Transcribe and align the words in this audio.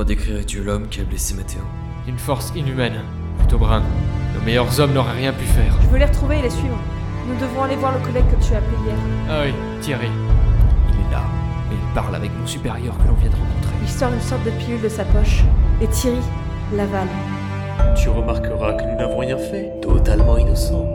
Comment 0.00 0.08
décrirais-tu 0.08 0.62
l'homme 0.62 0.88
qui 0.88 1.02
a 1.02 1.04
blessé 1.04 1.34
Mathéo 1.34 1.60
Une 2.08 2.16
force 2.16 2.54
inhumaine, 2.56 3.02
plutôt 3.36 3.58
brun. 3.58 3.82
Nos 4.34 4.40
meilleurs 4.40 4.80
hommes 4.80 4.94
n'auraient 4.94 5.18
rien 5.18 5.30
pu 5.30 5.44
faire. 5.44 5.74
Je 5.82 5.88
veux 5.88 5.98
les 5.98 6.06
retrouver 6.06 6.38
et 6.38 6.42
les 6.42 6.48
suivre. 6.48 6.78
Nous 7.28 7.38
devons 7.38 7.64
aller 7.64 7.76
voir 7.76 7.92
le 7.92 8.02
collègue 8.02 8.24
que 8.30 8.42
tu 8.42 8.54
as 8.54 8.56
appelé 8.56 8.78
hier. 8.86 8.96
Ah 9.28 9.42
oui, 9.44 9.52
Thierry. 9.82 10.08
Il 10.88 10.94
est 10.94 11.12
là. 11.12 11.24
Et 11.70 11.74
il 11.74 11.94
parle 11.94 12.14
avec 12.14 12.30
mon 12.34 12.46
supérieur 12.46 12.96
que 12.96 13.08
l'on 13.08 13.12
vient 13.12 13.28
de 13.28 13.34
rencontrer. 13.34 13.74
Il 13.82 13.88
sort 13.90 14.10
une 14.10 14.22
sorte 14.22 14.42
de 14.44 14.50
pilule 14.52 14.80
de 14.80 14.88
sa 14.88 15.04
poche. 15.04 15.44
Et 15.82 15.86
Thierry 15.88 16.22
l'avale. 16.74 17.08
Tu 17.94 18.08
remarqueras 18.08 18.72
que 18.72 18.84
nous 18.84 18.96
n'avons 18.96 19.18
rien 19.18 19.36
fait. 19.36 19.70
Totalement 19.82 20.38
innocent. 20.38 20.88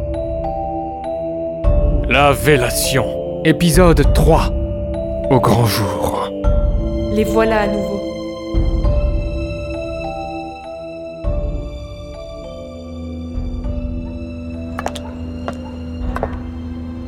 La 2.10 2.32
Vélation. 2.34 3.44
Épisode 3.46 4.16
3. 4.16 4.52
Au 5.30 5.40
grand 5.40 5.68
jour. 5.68 6.32
Les 7.14 7.24
voilà 7.24 7.62
à 7.62 7.68
nouveau. 7.68 8.05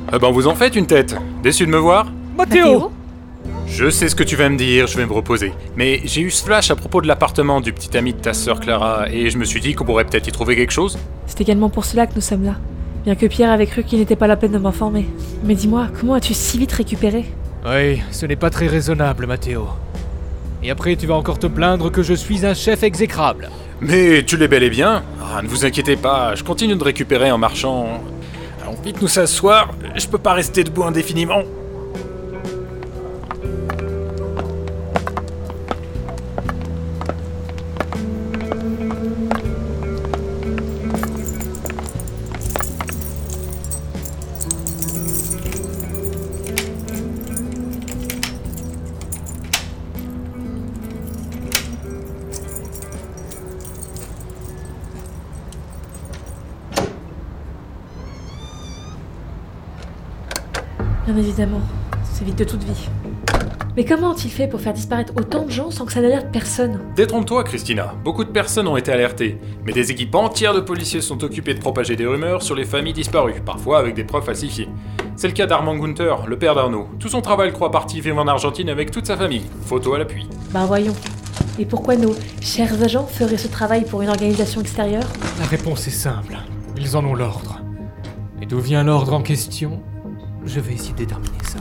Ah 0.09 0.19
ben 0.19 0.31
vous 0.31 0.47
en 0.47 0.55
faites 0.55 0.77
une 0.77 0.87
tête. 0.87 1.17
Déçu 1.43 1.65
de 1.65 1.71
me 1.71 1.77
voir 1.77 2.07
Mathéo 2.37 2.91
Je 3.67 3.89
sais 3.89 4.07
ce 4.07 4.15
que 4.15 4.23
tu 4.23 4.37
vas 4.37 4.47
me 4.47 4.55
dire, 4.55 4.87
je 4.87 4.95
vais 4.97 5.05
me 5.05 5.11
reposer. 5.11 5.51
Mais 5.75 5.99
j'ai 6.05 6.21
eu 6.21 6.31
ce 6.31 6.45
flash 6.45 6.71
à 6.71 6.77
propos 6.77 7.01
de 7.01 7.07
l'appartement 7.07 7.59
du 7.59 7.73
petit 7.73 7.97
ami 7.97 8.13
de 8.13 8.19
ta 8.19 8.33
sœur 8.33 8.61
Clara, 8.61 9.09
et 9.11 9.29
je 9.29 9.37
me 9.37 9.43
suis 9.43 9.59
dit 9.59 9.73
qu'on 9.75 9.83
pourrait 9.83 10.05
peut-être 10.05 10.27
y 10.29 10.31
trouver 10.31 10.55
quelque 10.55 10.71
chose. 10.71 10.97
C'est 11.25 11.41
également 11.41 11.69
pour 11.69 11.83
cela 11.83 12.07
que 12.07 12.15
nous 12.15 12.21
sommes 12.21 12.45
là. 12.45 12.55
Bien 13.03 13.15
que 13.15 13.25
Pierre 13.25 13.51
avait 13.51 13.67
cru 13.67 13.83
qu'il 13.83 13.99
n'était 13.99 14.15
pas 14.15 14.27
la 14.27 14.37
peine 14.37 14.53
de 14.53 14.57
m'informer. 14.57 15.09
Mais 15.43 15.55
dis-moi, 15.55 15.87
comment 15.99 16.13
as-tu 16.13 16.33
si 16.33 16.57
vite 16.57 16.71
récupéré? 16.71 17.25
Oui, 17.65 18.01
ce 18.11 18.25
n'est 18.25 18.37
pas 18.37 18.49
très 18.49 18.67
raisonnable, 18.67 19.27
Mathéo. 19.27 19.67
Et 20.63 20.71
après, 20.71 20.95
tu 20.95 21.05
vas 21.05 21.15
encore 21.15 21.37
te 21.37 21.47
plaindre 21.47 21.91
que 21.91 22.01
je 22.01 22.13
suis 22.13 22.45
un 22.45 22.53
chef 22.53 22.83
exécrable. 22.83 23.49
Mais 23.81 24.23
tu 24.23 24.37
l'es 24.37 24.47
bel 24.47 24.63
et 24.63 24.69
bien. 24.69 25.03
Ah, 25.21 25.41
ne 25.41 25.47
vous 25.49 25.65
inquiétez 25.65 25.97
pas, 25.97 26.33
je 26.35 26.43
continue 26.45 26.77
de 26.77 26.83
récupérer 26.83 27.29
en 27.29 27.37
marchant. 27.37 28.01
Vite 28.75 29.01
nous 29.01 29.07
s'asseoir, 29.07 29.73
je 29.95 30.07
peux 30.07 30.17
pas 30.17 30.33
rester 30.33 30.63
debout 30.63 30.83
indéfiniment. 30.83 31.43
Bien 61.07 61.15
évidemment, 61.15 61.61
c'est 62.03 62.25
vite 62.25 62.37
de 62.37 62.43
toute 62.43 62.65
vie. 62.65 62.89
Mais 63.77 63.85
comment 63.85 64.11
ont-ils 64.11 64.29
fait 64.29 64.45
pour 64.45 64.59
faire 64.59 64.73
disparaître 64.73 65.13
autant 65.15 65.45
de 65.45 65.51
gens 65.51 65.71
sans 65.71 65.85
que 65.85 65.93
ça 65.93 66.01
n'alerte 66.01 66.33
personne? 66.33 66.81
Détrompe-toi, 66.97 67.45
Christina. 67.45 67.93
Beaucoup 68.03 68.25
de 68.25 68.29
personnes 68.29 68.67
ont 68.67 68.75
été 68.75 68.91
alertées, 68.91 69.39
mais 69.65 69.71
des 69.71 69.89
équipes 69.89 70.13
entières 70.15 70.53
de 70.53 70.59
policiers 70.59 70.99
sont 70.99 71.23
occupées 71.23 71.53
de 71.53 71.61
propager 71.61 71.95
des 71.95 72.05
rumeurs 72.05 72.41
sur 72.41 72.55
les 72.55 72.65
familles 72.65 72.91
disparues, 72.91 73.39
parfois 73.45 73.79
avec 73.79 73.95
des 73.95 74.03
preuves 74.03 74.25
falsifiées. 74.25 74.67
C'est 75.15 75.29
le 75.29 75.33
cas 75.33 75.45
d'Armand 75.45 75.77
Gunther, 75.77 76.27
le 76.27 76.37
père 76.37 76.55
d'Arnaud. 76.55 76.89
Tout 76.99 77.07
son 77.07 77.21
travail 77.21 77.53
croit 77.53 77.71
parti 77.71 78.01
vivre 78.01 78.19
en 78.19 78.27
Argentine 78.27 78.67
avec 78.67 78.91
toute 78.91 79.05
sa 79.05 79.15
famille. 79.15 79.45
Photo 79.61 79.93
à 79.93 79.99
l'appui. 79.99 80.27
Bah 80.51 80.65
voyons. 80.65 80.95
Et 81.57 81.65
pourquoi 81.65 81.95
nos 81.95 82.15
chers 82.41 82.83
agents 82.83 83.07
feraient 83.07 83.37
ce 83.37 83.47
travail 83.47 83.85
pour 83.85 84.01
une 84.01 84.09
organisation 84.09 84.59
extérieure? 84.59 85.07
La 85.39 85.45
réponse 85.45 85.87
est 85.87 85.91
simple. 85.91 86.37
Ils 86.75 86.97
en 86.97 87.05
ont 87.05 87.15
l'ordre. 87.15 87.61
Et 88.41 88.45
d'où 88.45 88.59
vient 88.59 88.83
l'ordre 88.83 89.13
en 89.13 89.21
question? 89.21 89.81
Je 90.47 90.59
vais 90.61 90.73
essayer 90.73 90.93
de 90.93 90.97
déterminer 90.97 91.37
ça. 91.43 91.59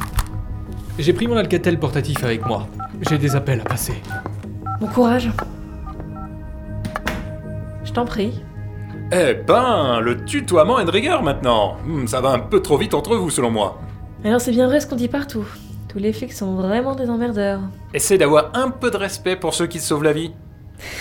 J'ai 0.98 1.12
pris 1.12 1.26
mon 1.26 1.36
Alcatel 1.36 1.78
portatif 1.78 2.22
avec 2.24 2.46
moi. 2.46 2.66
J'ai 3.08 3.18
des 3.18 3.34
appels 3.36 3.60
à 3.60 3.64
passer. 3.64 3.94
Bon 4.80 4.86
courage. 4.86 5.30
Je 7.84 7.92
t'en 7.92 8.04
prie. 8.06 8.40
Eh 9.12 9.34
ben, 9.34 10.00
le 10.00 10.24
tutoiement 10.24 10.78
est 10.80 10.84
de 10.84 10.90
rigueur 10.90 11.22
maintenant. 11.22 11.76
Hmm, 11.84 12.06
ça 12.06 12.20
va 12.20 12.30
un 12.30 12.38
peu 12.38 12.60
trop 12.62 12.76
vite 12.78 12.94
entre 12.94 13.16
vous, 13.16 13.28
selon 13.30 13.50
moi. 13.50 13.80
Alors 14.24 14.40
c'est 14.40 14.50
bien 14.52 14.66
vrai 14.66 14.80
ce 14.80 14.86
qu'on 14.86 14.96
dit 14.96 15.08
partout. 15.08 15.44
Tous 15.88 15.98
les 15.98 16.12
flics 16.12 16.32
sont 16.32 16.54
vraiment 16.56 16.94
des 16.94 17.08
emmerdeurs. 17.10 17.60
Essaie 17.92 18.18
d'avoir 18.18 18.50
un 18.54 18.70
peu 18.70 18.90
de 18.90 18.96
respect 18.96 19.36
pour 19.36 19.52
ceux 19.54 19.66
qui 19.66 19.78
te 19.78 19.82
sauvent 19.84 20.02
la 20.04 20.12
vie. 20.12 20.32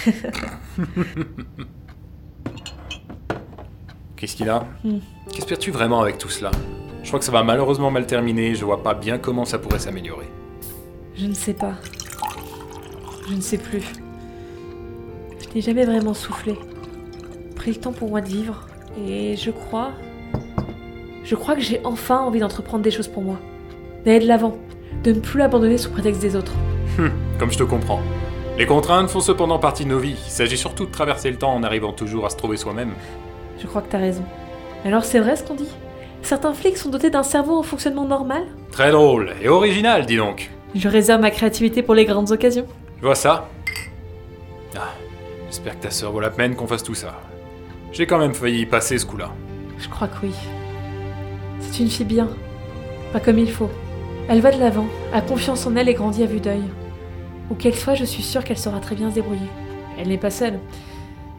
Christina, 4.16 4.66
Hmm. 4.84 5.00
qu'espères-tu 5.32 5.72
vraiment 5.72 6.02
avec 6.02 6.18
tout 6.18 6.30
cela? 6.30 6.52
Je 7.06 7.12
crois 7.12 7.20
que 7.20 7.26
ça 7.26 7.32
va 7.32 7.44
malheureusement 7.44 7.92
mal 7.92 8.08
terminer, 8.08 8.56
je 8.56 8.66
vois 8.66 8.82
pas 8.82 8.96
bien 8.96 9.20
comment 9.20 9.46
ça 9.46 9.60
pourrait 9.60 9.78
s'améliorer. 9.78 10.26
Je 11.16 11.28
ne 11.28 11.36
sais 11.36 11.54
pas. 11.54 11.74
Je 13.30 13.36
ne 13.36 13.42
sais 13.42 13.60
plus. 13.60 13.84
Je 15.40 15.54
n'ai 15.54 15.62
jamais 15.62 15.86
vraiment 15.86 16.16
soufflé. 16.16 16.56
Pris 17.56 17.74
le 17.74 17.78
temps 17.78 17.94
pour 17.94 18.10
moi 18.10 18.22
de 18.22 18.28
vivre. 18.28 18.68
Et 19.08 19.36
je 19.38 19.52
crois. 19.52 19.92
Je 21.24 21.36
crois 21.36 21.54
que 21.54 21.62
j'ai 21.62 21.80
enfin 21.84 22.18
envie 22.22 22.40
d'entreprendre 22.40 22.84
des 22.84 22.90
choses 22.90 23.08
pour 23.08 23.22
moi. 23.22 23.38
D'aller 24.04 24.22
de 24.22 24.28
l'avant. 24.28 24.58
De 25.04 25.12
ne 25.12 25.20
plus 25.20 25.44
abandonner 25.44 25.78
sous 25.78 25.92
prétexte 25.92 26.22
des 26.22 26.36
autres. 26.36 26.54
Hum, 26.98 27.12
comme 27.38 27.52
je 27.52 27.60
te 27.60 27.64
comprends. 27.64 28.02
Les 28.58 28.66
contraintes 28.66 29.12
font 29.12 29.20
cependant 29.20 29.60
partie 29.60 29.84
de 29.86 29.90
nos 29.90 30.00
vies. 30.00 30.18
Il 30.26 30.32
s'agit 30.32 30.58
surtout 30.58 30.88
de 30.88 30.92
traverser 30.92 31.30
le 31.30 31.38
temps 31.38 31.54
en 31.54 31.62
arrivant 31.62 31.94
toujours 31.94 32.26
à 32.26 32.32
se 32.32 32.36
trouver 32.36 32.58
soi-même. 32.58 32.94
Je 33.60 33.68
crois 33.68 33.84
que 33.84 33.92
t'as 33.92 34.00
raison. 34.00 34.24
Alors 34.84 35.06
c'est 35.06 35.20
vrai 35.20 35.36
ce 35.36 35.44
qu'on 35.44 35.54
dit? 35.54 35.70
Certains 36.26 36.56
flics 36.56 36.78
sont 36.78 36.90
dotés 36.90 37.12
d'un 37.12 37.22
cerveau 37.22 37.60
en 37.60 37.62
fonctionnement 37.62 38.08
normal 38.08 38.48
Très 38.72 38.90
drôle 38.92 39.34
et 39.44 39.48
original, 39.48 40.08
dis 40.08 40.18
donc. 40.18 40.50
Je 40.74 40.90
réserve 40.90 41.22
ma 41.22 41.30
créativité 41.30 41.84
pour 41.84 41.94
les 41.94 42.06
grandes 42.06 42.32
occasions. 42.32 42.66
Tu 42.98 43.06
vois 43.06 43.14
ça 43.14 43.48
Ah, 44.76 44.90
j'espère 45.46 45.78
que 45.78 45.84
ta 45.84 45.92
sœur 45.92 46.12
vaut 46.12 46.20
la 46.20 46.32
peine 46.32 46.56
qu'on 46.56 46.66
fasse 46.66 46.82
tout 46.82 46.96
ça. 46.96 47.22
J'ai 47.92 48.08
quand 48.08 48.18
même 48.18 48.34
failli 48.34 48.62
y 48.62 48.66
passer 48.66 48.98
ce 48.98 49.06
coup-là. 49.06 49.34
Je 49.78 49.88
crois 49.88 50.08
que 50.08 50.26
oui. 50.26 50.34
C'est 51.60 51.84
une 51.84 51.92
fille 51.92 52.08
bien. 52.08 52.28
Pas 53.14 53.20
comme 53.20 53.38
il 53.38 53.52
faut. 53.52 53.70
Elle 54.28 54.42
va 54.42 54.50
de 54.52 54.60
l'avant, 54.60 54.88
a 55.14 55.22
confiance 55.22 55.68
en 55.68 55.76
elle 55.76 55.90
et 55.90 55.94
grandit 55.94 56.24
à 56.24 56.26
vue 56.26 56.40
d'œil. 56.40 56.64
Où 57.52 57.54
qu'elle 57.54 57.76
soit, 57.76 57.94
je 57.94 58.04
suis 58.04 58.24
sûre 58.24 58.44
qu'elle 58.44 58.58
saura 58.58 58.80
très 58.80 58.96
bien 58.96 59.12
se 59.12 59.16
débrouiller. 59.16 59.48
Elle 60.00 60.08
n'est 60.08 60.18
pas 60.18 60.32
seule. 60.32 60.60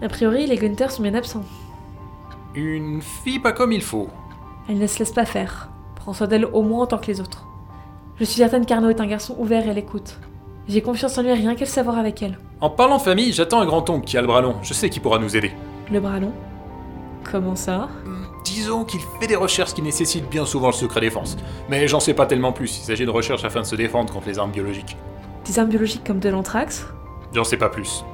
A 0.00 0.08
priori, 0.08 0.46
les 0.46 0.56
Gunther 0.56 0.92
sont 0.92 1.02
bien 1.02 1.14
absents. 1.14 1.44
Une 2.54 3.02
fille 3.02 3.40
pas 3.40 3.50
comme 3.50 3.72
il 3.72 3.82
faut. 3.82 4.08
Elle 4.68 4.78
ne 4.78 4.86
se 4.86 4.98
laisse 4.98 5.12
pas 5.12 5.24
faire. 5.24 5.68
Prends 5.94 6.12
soin 6.12 6.26
d'elle 6.26 6.44
au 6.44 6.62
moins 6.62 6.82
autant 6.82 6.98
que 6.98 7.06
les 7.06 7.20
autres. 7.20 7.46
Je 8.18 8.24
suis 8.24 8.36
certaine 8.36 8.66
qu'Arnaud 8.66 8.90
est 8.90 9.00
un 9.00 9.06
garçon 9.06 9.36
ouvert 9.38 9.68
et 9.68 9.74
l'écoute. 9.74 10.18
J'ai 10.68 10.82
confiance 10.82 11.16
en 11.18 11.22
lui 11.22 11.32
rien 11.32 11.54
qu'à 11.54 11.64
le 11.64 11.70
savoir 11.70 11.98
avec 11.98 12.22
elle. 12.22 12.38
En 12.60 12.70
parlant 12.70 12.96
de 12.96 13.02
famille, 13.02 13.32
j'attends 13.32 13.60
un 13.60 13.66
grand-oncle 13.66 14.04
qui 14.04 14.16
a 14.16 14.20
le 14.20 14.26
bras 14.26 14.40
long. 14.40 14.56
Je 14.62 14.74
sais 14.74 14.90
qu'il 14.90 15.02
pourra 15.02 15.18
nous 15.18 15.36
aider. 15.36 15.52
Le 15.92 16.00
bras 16.00 16.18
long? 16.18 16.32
Comment 17.30 17.54
ça? 17.54 17.88
Disons 18.44 18.84
qu'il 18.84 19.00
fait 19.20 19.26
des 19.26 19.36
recherches 19.36 19.74
qui 19.74 19.82
nécessitent 19.82 20.28
bien 20.28 20.46
souvent 20.46 20.68
le 20.68 20.72
secret 20.72 21.00
défense. 21.00 21.36
Mais 21.68 21.86
j'en 21.86 22.00
sais 22.00 22.14
pas 22.14 22.26
tellement 22.26 22.52
plus. 22.52 22.78
Il 22.78 22.82
s'agit 22.82 23.04
de 23.04 23.10
recherches 23.10 23.44
afin 23.44 23.60
de 23.60 23.66
se 23.66 23.76
défendre 23.76 24.12
contre 24.12 24.28
les 24.28 24.38
armes 24.38 24.50
biologiques. 24.52 24.96
Des 25.44 25.58
armes 25.58 25.68
biologiques 25.68 26.04
comme 26.04 26.18
de 26.18 26.28
l'anthrax? 26.28 26.86
J'en 27.32 27.44
sais 27.44 27.56
pas 27.56 27.68
plus. 27.68 28.04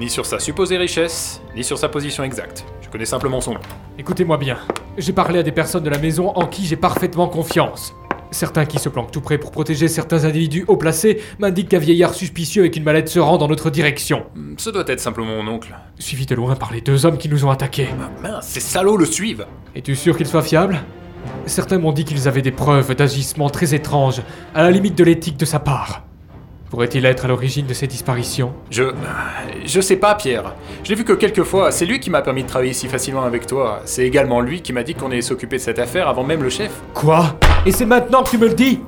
Ni 0.00 0.08
sur 0.08 0.26
sa 0.26 0.38
supposée 0.38 0.78
richesse, 0.78 1.40
ni 1.54 1.62
sur 1.62 1.78
sa 1.78 1.88
position 1.88 2.24
exacte. 2.24 2.64
Je 2.80 2.88
connais 2.88 3.04
simplement 3.04 3.40
son 3.40 3.54
nom. 3.54 3.60
Écoutez-moi 3.98 4.38
bien. 4.38 4.58
J'ai 4.98 5.12
parlé 5.12 5.38
à 5.38 5.42
des 5.42 5.52
personnes 5.52 5.84
de 5.84 5.90
la 5.90 5.98
maison 5.98 6.30
en 6.30 6.46
qui 6.46 6.66
j'ai 6.66 6.76
parfaitement 6.76 7.28
confiance. 7.28 7.94
Certains 8.32 8.64
qui 8.64 8.78
se 8.78 8.88
planquent 8.88 9.10
tout 9.10 9.20
près 9.20 9.38
pour 9.38 9.50
protéger 9.50 9.88
certains 9.88 10.24
individus 10.24 10.64
haut 10.68 10.76
placés 10.76 11.20
m'indiquent 11.40 11.70
qu'un 11.70 11.78
vieillard 11.78 12.14
suspicieux 12.14 12.62
avec 12.62 12.76
une 12.76 12.84
mallette 12.84 13.08
se 13.08 13.18
rend 13.18 13.38
dans 13.38 13.48
notre 13.48 13.70
direction. 13.70 14.24
Hmm, 14.36 14.54
Ce 14.56 14.70
doit 14.70 14.84
être 14.86 15.00
simplement 15.00 15.42
mon 15.42 15.50
oncle. 15.50 15.74
Suivi 15.98 16.26
de 16.26 16.34
loin 16.34 16.54
par 16.54 16.72
les 16.72 16.80
deux 16.80 17.06
hommes 17.06 17.18
qui 17.18 17.28
nous 17.28 17.44
ont 17.44 17.50
attaqués. 17.50 17.88
Ah, 18.00 18.10
mince, 18.22 18.46
ces 18.46 18.60
salauds 18.60 18.96
le 18.96 19.06
suivent 19.06 19.46
Es-tu 19.74 19.96
sûr 19.96 20.16
qu'ils 20.16 20.28
soient 20.28 20.42
fiables? 20.42 20.80
Certains 21.46 21.78
m'ont 21.78 21.92
dit 21.92 22.04
qu'ils 22.04 22.28
avaient 22.28 22.42
des 22.42 22.52
preuves 22.52 22.94
d'agissements 22.94 23.50
très 23.50 23.74
étranges, 23.74 24.22
à 24.54 24.62
la 24.62 24.70
limite 24.70 24.96
de 24.96 25.04
l'éthique 25.04 25.36
de 25.36 25.44
sa 25.44 25.58
part. 25.58 26.04
Pourrait-il 26.70 27.04
être 27.04 27.24
à 27.24 27.28
l'origine 27.28 27.66
de 27.66 27.74
ces 27.74 27.88
disparitions 27.88 28.52
Je. 28.70 28.84
Je 29.66 29.80
sais 29.80 29.96
pas, 29.96 30.14
Pierre. 30.14 30.54
Je 30.84 30.90
l'ai 30.90 30.94
vu 30.94 31.04
que 31.04 31.12
quelques 31.12 31.42
fois. 31.42 31.72
C'est 31.72 31.84
lui 31.84 31.98
qui 31.98 32.10
m'a 32.10 32.22
permis 32.22 32.44
de 32.44 32.48
travailler 32.48 32.72
si 32.72 32.86
facilement 32.86 33.24
avec 33.24 33.44
toi. 33.44 33.80
C'est 33.86 34.06
également 34.06 34.40
lui 34.40 34.62
qui 34.62 34.72
m'a 34.72 34.84
dit 34.84 34.94
qu'on 34.94 35.10
allait 35.10 35.20
s'occuper 35.20 35.56
de 35.56 35.62
cette 35.62 35.80
affaire 35.80 36.08
avant 36.08 36.22
même 36.22 36.44
le 36.44 36.48
chef. 36.48 36.70
Quoi? 36.94 37.34
Et 37.66 37.72
c'est 37.72 37.86
maintenant 37.86 38.22
que 38.22 38.30
tu 38.30 38.38
me 38.38 38.46
le 38.46 38.54
dis? 38.54 38.80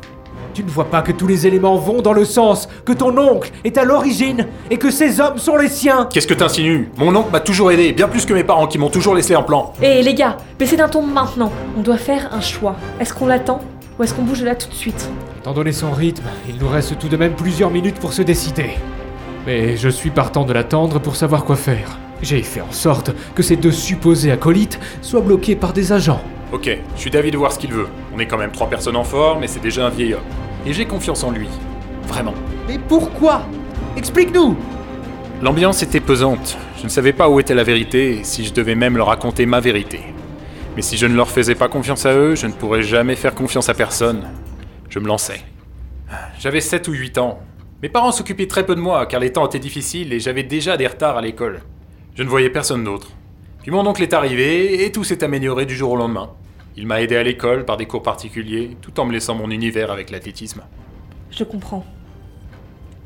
Tu 0.55 0.63
ne 0.63 0.69
vois 0.69 0.85
pas 0.85 1.03
que 1.03 1.11
tous 1.11 1.27
les 1.27 1.47
éléments 1.47 1.77
vont 1.77 2.03
dans 2.03 2.13
le 2.13 2.25
sens 2.25 2.69
que 2.85 2.93
ton 2.93 3.17
oncle 3.19 3.51
est 3.65 3.77
à 3.79 3.85
l'origine 3.85 4.47
et 4.71 4.77
que 4.77 4.91
ces 4.91 5.19
hommes 5.19 5.39
sont 5.39 5.57
les 5.57 5.69
siens? 5.69 6.09
Qu'est-ce 6.13 6.27
que 6.29 6.35
t'insinues? 6.35 6.91
Mon 6.99 7.17
oncle 7.17 7.33
m'a 7.33 7.41
toujours 7.41 7.73
aidé, 7.73 7.93
bien 7.93 8.07
plus 8.07 8.27
que 8.27 8.35
mes 8.35 8.45
parents 8.45 8.67
qui 8.67 8.79
m'ont 8.79 8.91
toujours 8.91 9.15
laissé 9.15 9.35
en 9.35 9.43
plan. 9.43 9.73
Hé 9.83 10.03
les 10.03 10.15
gars, 10.15 10.37
baissez 10.59 10.77
d'un 10.77 10.89
ton 10.91 11.03
maintenant. 11.03 11.51
On 11.77 11.81
doit 11.81 11.97
faire 11.97 12.29
un 12.33 12.43
choix. 12.43 12.77
Est-ce 13.01 13.15
qu'on 13.15 13.27
l'attend? 13.27 13.61
Ou 13.99 14.03
est-ce 14.03 14.15
qu'on 14.15 14.23
bouge 14.23 14.43
là 14.43 14.55
tout 14.55 14.69
de 14.69 14.75
suite 14.75 15.11
Étant 15.39 15.53
donné 15.53 15.73
son 15.73 15.91
rythme, 15.91 16.25
il 16.49 16.57
nous 16.57 16.69
reste 16.69 16.99
tout 16.99 17.09
de 17.09 17.17
même 17.17 17.35
plusieurs 17.35 17.71
minutes 17.71 17.99
pour 17.99 18.13
se 18.13 18.23
décider. 18.23 18.71
Mais 19.47 19.77
je 19.77 19.89
suis 19.89 20.11
partant 20.11 20.45
de 20.45 20.53
l'attendre 20.53 21.01
pour 21.01 21.17
savoir 21.17 21.45
quoi 21.45 21.57
faire. 21.57 21.99
J'ai 22.23 22.43
fait 22.43 22.61
en 22.61 22.71
sorte 22.71 23.11
que 23.35 23.43
ces 23.43 23.57
deux 23.57 23.73
supposés 23.73 24.31
acolytes 24.31 24.79
soient 25.03 25.21
bloqués 25.21 25.57
par 25.57 25.73
des 25.73 25.93
agents. 25.93 26.23
Ok, 26.53 26.71
je 26.95 27.01
suis 27.01 27.11
d'avis 27.11 27.31
de 27.33 27.39
voir 27.39 27.51
ce 27.51 27.59
qu'il 27.59 27.73
veut. 27.73 27.89
On 28.15 28.19
est 28.21 28.27
quand 28.27 28.39
même 28.39 28.53
trois 28.53 28.69
personnes 28.69 28.97
en 28.97 29.05
forme, 29.05 29.41
mais 29.41 29.49
c'est 29.49 29.61
déjà 29.61 29.87
un 29.87 29.91
vieil 29.91 30.15
homme. 30.15 30.23
Et 30.65 30.73
j'ai 30.73 30.85
confiance 30.87 31.25
en 31.25 31.31
lui. 31.31 31.49
Vraiment. 32.07 32.35
Mais 32.69 32.79
pourquoi? 32.79 33.43
Explique-nous 33.97 34.57
L'ambiance 35.43 35.83
était 35.83 36.01
pesante. 36.01 36.57
Je 36.79 36.85
ne 36.85 36.89
savais 36.89 37.13
pas 37.13 37.29
où 37.29 37.41
était 37.41 37.55
la 37.55 37.65
vérité 37.65 38.21
et 38.21 38.25
si 38.25 38.45
je 38.45 38.53
devais 38.53 38.77
même 38.77 38.97
leur 38.97 39.09
raconter 39.09 39.45
ma 39.45 39.59
vérité. 39.59 40.01
Mais 40.75 40.83
si 40.83 40.97
je 40.97 41.07
ne 41.07 41.15
leur 41.15 41.29
faisais 41.29 41.55
pas 41.55 41.69
confiance 41.69 42.07
à 42.07 42.15
eux, 42.15 42.35
je 42.35 42.47
ne 42.47 42.53
pourrais 42.53 42.83
jamais 42.83 43.15
faire 43.15 43.35
confiance 43.35 43.69
à 43.69 43.75
personne. 43.75 44.23
Je 44.89 44.99
me 44.99 45.07
lançais. 45.07 45.43
J'avais 46.39 46.63
7 46.63 46.89
ou 46.89 46.93
8 46.93 47.19
ans. 47.19 47.41
Mes 47.83 47.91
parents 47.91 48.13
s'occupaient 48.13 48.47
très 48.47 48.65
peu 48.65 48.75
de 48.75 48.81
moi 48.81 49.05
car 49.07 49.21
les 49.21 49.33
temps 49.33 49.47
étaient 49.47 49.59
difficiles 49.59 50.13
et 50.13 50.21
j'avais 50.21 50.45
déjà 50.45 50.79
des 50.79 50.87
retards 50.87 51.19
à 51.19 51.21
l'école. 51.21 51.61
Je 52.15 52.23
ne 52.23 52.29
voyais 52.29 52.49
personne 52.49 52.85
d'autre. 52.85 53.11
Puis 53.61 53.71
mon 53.71 53.87
oncle 53.87 54.03
est 54.03 54.15
arrivé 54.15 54.85
et 54.85 54.93
tout 54.93 55.05
s'est 55.05 55.23
amélioré 55.23 55.67
du 55.67 55.75
jour 55.75 55.93
au 55.93 55.97
lendemain. 55.97 56.31
Il 56.77 56.87
m'a 56.87 57.03
aidé 57.03 57.17
à 57.17 57.23
l'école 57.23 57.67
par 57.67 57.77
des 57.77 57.87
cours 57.87 58.03
particuliers, 58.03 58.77
tout 58.81 58.99
en 58.99 59.05
me 59.05 59.13
laissant 59.13 59.35
mon 59.35 59.51
univers 59.51 59.91
avec 59.91 60.11
l'athlétisme. 60.11 60.63
Je 61.31 61.45
comprends. 61.45 61.85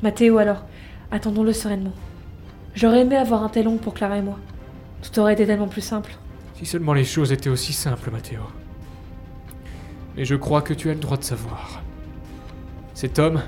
Mathéo 0.01 0.37
alors, 0.37 0.63
attendons-le 1.11 1.51
sereinement. 1.51 1.93
J'aurais 2.75 3.01
aimé 3.01 3.17
avoir 3.17 3.43
un 3.43 3.49
tel 3.49 3.67
oncle 3.67 3.83
pour 3.83 3.93
Clara 3.93 4.17
et 4.17 4.21
moi. 4.21 4.37
Tout 5.01 5.19
aurait 5.19 5.33
été 5.33 5.45
tellement 5.45 5.67
plus 5.67 5.81
simple. 5.81 6.17
Si 6.57 6.65
seulement 6.65 6.93
les 6.93 7.03
choses 7.05 7.31
étaient 7.31 7.51
aussi 7.51 7.71
simples, 7.71 8.09
Mathéo. 8.09 8.39
Mais 10.15 10.25
je 10.25 10.33
crois 10.33 10.63
que 10.63 10.73
tu 10.73 10.89
as 10.89 10.93
le 10.95 10.99
droit 10.99 11.17
de 11.17 11.23
savoir. 11.23 11.83
Cet 12.95 13.19
homme 13.19 13.43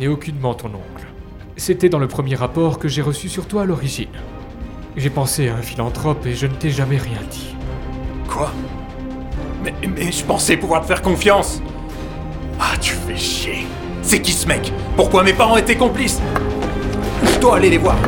n'est 0.00 0.08
aucunement 0.08 0.54
ton 0.54 0.66
oncle. 0.68 1.06
C'était 1.56 1.88
dans 1.88 2.00
le 2.00 2.08
premier 2.08 2.34
rapport 2.34 2.80
que 2.80 2.88
j'ai 2.88 3.02
reçu 3.02 3.28
sur 3.28 3.46
toi 3.46 3.62
à 3.62 3.64
l'origine. 3.66 4.08
J'ai 4.96 5.10
pensé 5.10 5.48
à 5.48 5.54
un 5.54 5.62
philanthrope 5.62 6.26
et 6.26 6.34
je 6.34 6.48
ne 6.48 6.54
t'ai 6.54 6.70
jamais 6.70 6.96
rien 6.96 7.20
dit. 7.30 7.54
Quoi? 8.28 8.50
Mais, 9.62 9.72
mais 9.86 10.10
je 10.10 10.24
pensais 10.24 10.56
pouvoir 10.56 10.80
te 10.80 10.86
faire 10.86 11.02
confiance 11.02 11.62
Ah, 12.58 12.76
tu 12.80 12.94
fais 12.94 13.16
chier 13.16 13.66
C'est 14.02 14.20
qui 14.20 14.32
ce 14.32 14.48
mec? 14.48 14.72
Pourquoi 14.96 15.22
mes 15.22 15.34
parents 15.34 15.56
étaient 15.56 15.76
complices? 15.76 16.20
Je 17.32 17.38
dois 17.38 17.58
aller 17.58 17.70
les 17.70 17.78
voir 17.78 17.98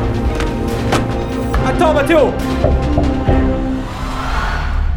Attends, 1.65 1.93
Mathéo 1.93 2.33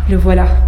Le 0.09 0.17
voilà. 0.17 0.66